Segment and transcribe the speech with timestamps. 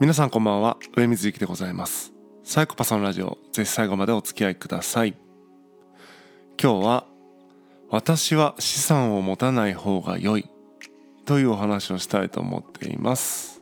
[0.00, 0.78] 皆さんこんばんは。
[0.96, 2.14] 上水幸でございます。
[2.42, 5.14] サイコパスのラジオぜひ最後までお付き合いください。
[6.58, 7.06] 今日は
[7.90, 10.48] 私は資産を持たない方が良い。
[11.26, 13.60] というお話をしたいと思っています。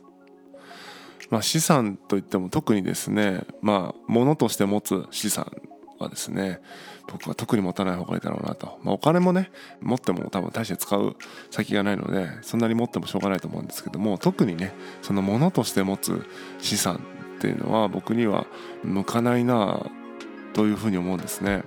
[1.29, 5.51] まあ資産といっても特にですねまあ物として持つ資産
[5.99, 6.61] はですね
[7.07, 11.15] 僕は特に持たない方がいいだろうなと、まあ、お金もね持っても多分大して使う
[11.51, 16.25] 先がないのでそんなに持ってもしょうがないと思うんですけども特にねそのものとして持つ
[16.59, 17.01] 資産
[17.37, 18.47] っていうのは僕には
[18.83, 19.85] 向かないな
[20.53, 21.63] というふうに思うんですね。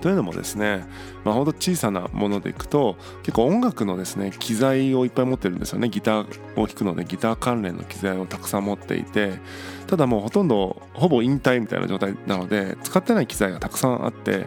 [0.00, 0.86] というのもですね、
[1.24, 9.38] まあ、ほんと小さなものでいくと結構音楽のですね機材をいっぱい持ってるんですよねギターを弾くのでギター関連の機材をたくさん持っていて
[9.86, 14.46] ただもうほとんどほぼ引退みたいな状態なので使ってない機材がたくさんあって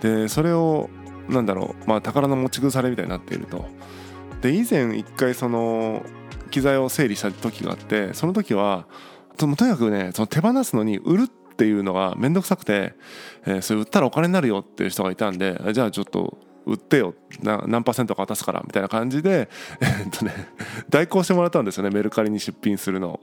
[0.00, 0.90] でそれを
[1.28, 3.66] なんだろう、まあ、宝の持ち腐れみたいになっていると。
[4.40, 6.02] で以前一回その
[6.50, 8.86] 機材を整理した時があってその時は
[9.36, 12.94] とにかくねその手放すのに売るっていうのが面倒くさくて、
[13.44, 17.14] えー、それ売ったらお金になるよっていう人がいたんでじゃあちょっと売ってよ。
[17.42, 19.50] 何パーセントか渡すからみたいな感じで、
[19.80, 20.32] えー、っとね、
[20.88, 21.90] 代行してもらったんですよね。
[21.90, 23.20] メルカリに出品するの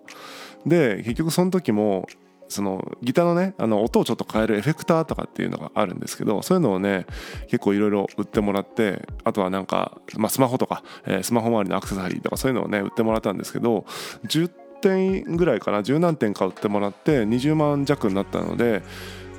[0.67, 2.07] で結局その時も
[2.47, 7.05] そのギターのねあの音をちょっと変えるエフェクターとかっていうのがあるんですけどそういうのをね
[7.47, 13.85] 結構いろいろ売ってもらってあとはなんか、まあ、スマホとか、えー、スマホ周りのアクセサリーとかそういうのをね売ってもらったんですけど
[14.25, 14.49] 10
[14.81, 18.83] 点ぐらいかな十何点か売ってもらって20万弱になったので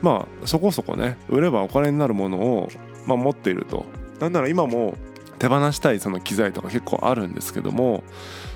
[0.02, 2.68] まあそこそこね売ればお金になるものを、
[3.06, 3.86] まあ、持っていると
[4.20, 4.96] なんなら今も
[5.38, 8.02] 手放したいその機材とか結構あるんですけども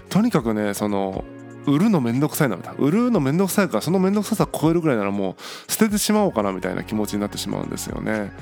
[0.08, 1.24] とにかくねその
[1.66, 5.36] 売るのめんどくさいなみたいな売るのめんどくさいからそのめんどくささ超えるぐらいならも
[5.68, 8.32] う捨ててしまおうかなみたいな気持ちになってしまうんですよね。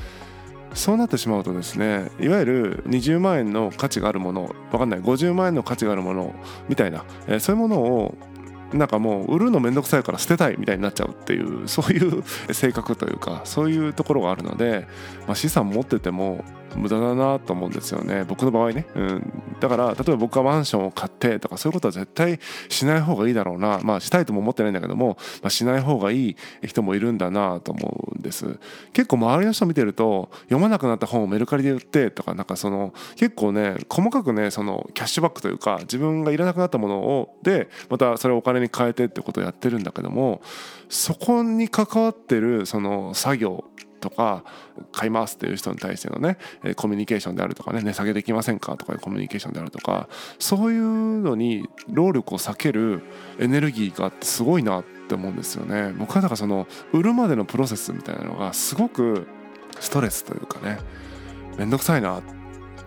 [0.74, 6.32] そうなってしまうとですねいわゆる20万円の価値があるものわかんない50万円の価値があるもの
[6.68, 8.14] みたいな、えー、そういうものを
[8.72, 14.86] なんかもう売るの面倒くさいから捨てたいみたいになっちゃうっていうそういう性格というかそういうところがあるので、
[15.26, 16.44] まあ、資産持ってても
[16.76, 18.24] 無駄だなと思うんですよね。
[18.24, 22.38] 僕の場合ね、うん、だから例えば僕がマンションを買ってとかそういうことは絶対
[22.68, 23.80] しない方がいいだろうな。
[23.82, 28.58] まあしたいとも思ってないんだけども、まあ、しない方がいい人もいるんだなと思うんです。
[28.92, 40.40] 結構周りの人見てると読まなくなった本をメルカリで売ってとかなんかその結構ね細かくねそのキャッシュバックというか自分がいらなくなったものをでまたそれをお金に変えてってことをやってるんだけども
[40.88, 43.64] そこに関わってるその作業
[44.00, 44.44] とか
[44.92, 46.38] 買いますっていう人に対してのね
[46.76, 53.02] コミュニケーションであるとかね値下げできませんかとかいうコミュニケーションであるとかそういうのに労力を避ける
[53.38, 55.92] エネルギーがあってすごいなって思うんですよね。
[55.98, 59.28] 僕はだからその売るまでのプロセスみたいなのがすごく
[59.78, 60.78] ストレスというかね
[61.58, 62.39] めんどくさいなって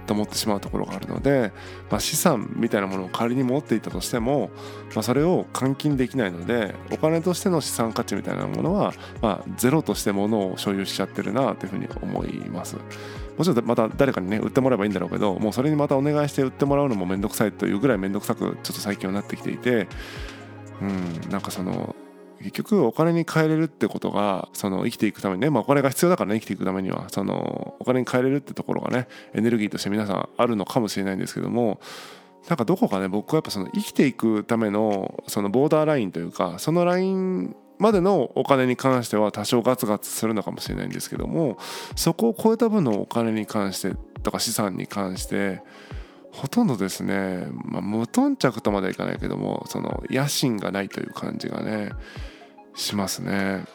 [0.06, 1.52] と思ってしまうところがあるので、
[1.90, 4.50] まあ、資産みたいなものを仮に持っていたとしても、
[4.94, 12.78] まあ、それを換金できないのでお金としての資産価値みたいなものは、まあ、ゼロとしてものを所有しちゃってるなというふうに思います。
[13.38, 19.88] もちろんまた誰かにね売ってもらえばいいんだろうけどもうそれにまたお願いして売ってもらうのも面倒くさいというぐらい面倒くさくちょっと最近はなってきていて
[20.82, 21.96] うんなんかその
[22.44, 27.08] 結局お金に換えれるってことがその生きていくためにね、まあ、お金が必要だからね生きていくためには。
[27.10, 31.80] そのお金に換えれるってところがねエネルギーとして皆さんあるのかもしれないんですけども
[32.50, 41.58] なんかどこかね僕はやっぱその生きていくためのそのボーダーラインというかそのラインまでのお金に関しては多少ガツガツするのかもしれないんですけども
[41.96, 45.62] そこを超えた分のお金に関してとか資産に関して
[46.32, 51.92] ほとんどですね、まあ、無頓着とまではいかないけどもその野心がないという感じがね
[52.76, 53.66] しますね。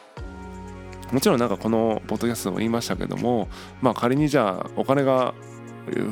[1.11, 3.47] もちろんなんかこのポッドキャストでも言いましたけども
[3.81, 5.33] まあ仮にじゃあお金が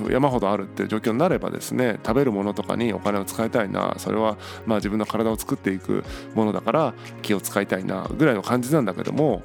[0.10, 6.04] 山ほどあるって状況になればですね食べるものとかにお金を使いたいなそれはまあ自分の体を作っていく
[6.34, 9.44] ものだから気を使いたいなぐらいの感じなんだけども、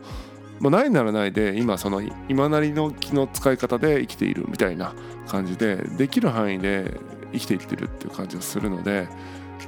[0.60, 4.94] まあ、ないならないで今その今なりの気の使い方で生きているみたいな
[5.28, 6.98] 感じでできる範囲で
[7.32, 9.08] 生きていってるっていう感じがするので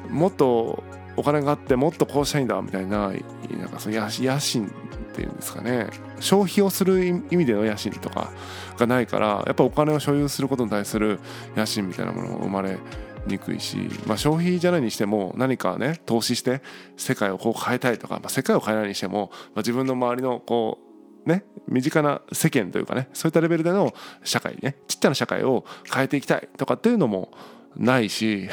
[0.08, 0.82] もっと
[1.16, 4.70] お金があってもっとこうしたいんだみたいななんかその野心っ
[5.14, 5.87] ていうんですかね。
[6.19, 8.32] 消費をする意味での野心とか
[8.78, 11.20] がないからやっぱお金を所有することに対する
[11.56, 12.78] 野心みたいなものが生まれ
[13.26, 16.62] にくいし、まあ、消費じゃないにしても何かね投資して
[16.96, 20.78] 世界をこう変えたいとか、まあ、世界を変えないにしても、まあ、自分の周りのこ
[21.25, 23.94] うね身近な世間というかねそういったレベルでの
[24.25, 27.32] 社会ねちっちゃな社会を変えていきたいとかっていうのも
[27.76, 28.49] ないし。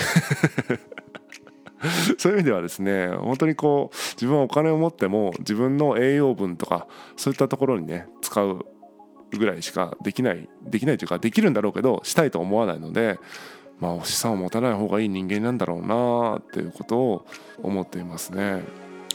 [2.18, 6.88] そういう意味ではですね本当にこう自分はお金を持っても自分の栄養分とか
[7.18, 8.66] そういったところにね使う
[9.32, 13.18] ぐらいしかできないできないというかできるんだろうけどしたいと思わないので
[13.80, 17.26] まあ資産を持たない方がいい人間なんだろうなっていうことを
[17.64, 18.62] 思っていますね。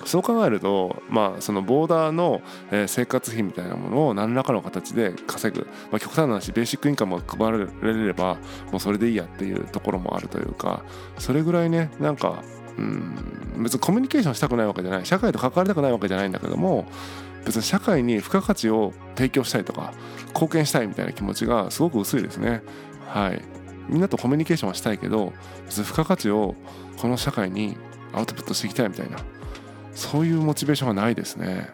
[0.06, 2.40] そう考えると、まあ、そのボーダーの
[2.86, 8.38] 生活費みたいなものを何らかの形で稼ぐ、まあ、極端な話ベーシックインカムを配られれば
[8.70, 10.84] もうそれでいいやっていうところもあるというか
[11.18, 12.42] それぐらいねなんか
[12.78, 15.06] うん別にコミュニケーションしたくないわけじゃない。
[15.06, 16.86] 社会と関わりたくないわけじゃないんだけども
[17.44, 19.92] 別に社会に付加価値を提供したいとか
[20.28, 22.62] 貢献したいみたいな気持ちがすごく薄いですね。
[23.06, 23.42] はい。
[23.88, 25.32] みんなとコミュニケーションはしたいけど
[25.64, 26.54] 別に付加価値を
[26.98, 27.76] この社会に
[28.12, 29.18] アウトプットしていきたいみたいな。
[29.96, 31.70] そういうモチベーションはないですね。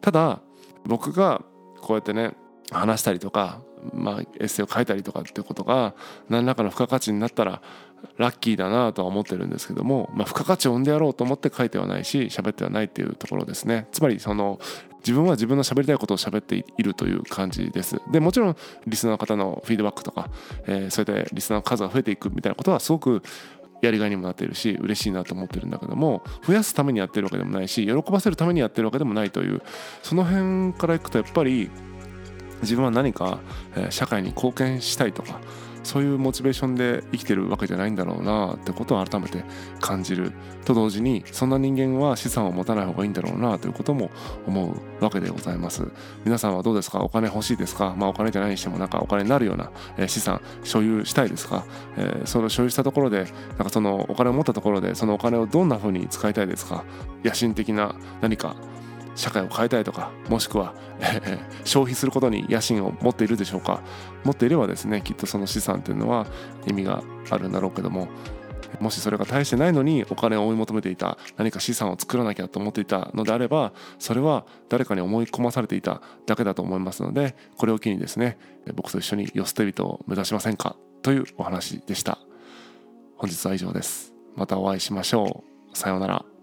[0.00, 0.40] ただ
[0.84, 1.42] 僕が
[1.80, 2.34] こうやってね
[2.70, 3.60] 話したりとか、
[3.92, 5.94] まあ、エッセイを書いたりとかっていうことが
[6.28, 7.62] 何らかの付加価値になったら
[8.16, 13.86] ラッキーだなとは思ってるんですけども、まあ、付加価値を生んでやろうと思って書いてはないし喋ってはないっていうところですね。
[13.92, 14.58] つまりその
[14.98, 18.00] 自分は自分の喋りたいことを喋っているという感じです。
[18.10, 18.56] でもちろん
[18.86, 20.30] リスナーの方のフィードバックとか、
[20.66, 23.22] えー、そうやってリスナーの数が増えていくみたいなことはすごく
[23.84, 29.62] やりがいにもなっているし嬉しいなと思ってるんだけども増やすためにやってるわけでもないし喜ばせるためにやってるわけでもないという
[30.02, 31.70] その辺からいくとやっぱり
[32.62, 33.40] 自分は何か
[33.90, 35.40] 社会に貢献したいとか
[35.84, 39.44] そういうモチベーションで生きてるわけじゃないんだろうなってことを改めて
[39.80, 40.32] 感じる。
[40.64, 44.10] と同時にそんな人間は資産を持たない方がいいんだろうなということも
[44.46, 45.86] 思うわけでございます。
[46.24, 47.02] 皆さんはどうですか？
[47.02, 47.94] お金欲しいですか？
[47.96, 49.70] まあお金じゃないにしてもなんかお金になるような
[50.08, 51.66] 資産所有したいですか、
[51.98, 56.84] えー、その所有したところでなんかそのお金を持ったところでそのお金をどんな風に使いたいですか？
[57.22, 58.56] 野心的な何か
[59.14, 63.80] 社会を変えたいとかもしくは、え 消費することに野心を持っているでしょうか。
[64.24, 66.26] 持っていればですねきっとその資産っていうのは
[66.66, 68.08] 意味があるんだろうけども
[68.80, 78.38] もしそれが大してないのにお金を追い求めていた何か資産を作らなきゃと思っていたのであればそれは誰かに思い込まされていただけだと思いますのでこれを機にですね
[78.74, 80.76] 僕と一緒に世捨て人を目指しませんか？
[81.02, 82.18] というお話でした。
[83.16, 84.14] 本日は以上です。
[84.36, 85.76] またお会いしましょう。
[85.78, 86.33] さようなら。